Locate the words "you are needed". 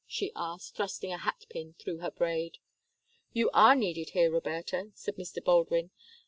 3.33-4.09